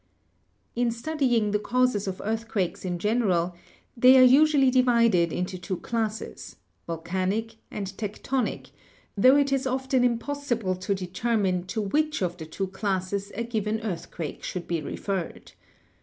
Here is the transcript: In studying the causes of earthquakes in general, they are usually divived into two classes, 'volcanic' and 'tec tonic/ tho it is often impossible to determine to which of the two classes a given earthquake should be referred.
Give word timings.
In 0.75 0.89
studying 0.89 1.51
the 1.51 1.59
causes 1.59 2.07
of 2.07 2.19
earthquakes 2.25 2.83
in 2.83 2.97
general, 2.97 3.53
they 3.95 4.17
are 4.17 4.23
usually 4.23 4.71
divived 4.71 5.31
into 5.31 5.59
two 5.59 5.77
classes, 5.77 6.55
'volcanic' 6.87 7.57
and 7.69 7.85
'tec 7.95 8.23
tonic/ 8.23 8.71
tho 9.15 9.35
it 9.35 9.51
is 9.53 9.67
often 9.67 10.03
impossible 10.03 10.73
to 10.75 10.95
determine 10.95 11.65
to 11.67 11.83
which 11.83 12.23
of 12.23 12.35
the 12.37 12.47
two 12.47 12.65
classes 12.65 13.31
a 13.35 13.43
given 13.43 13.79
earthquake 13.81 14.41
should 14.43 14.67
be 14.67 14.81
referred. 14.81 15.51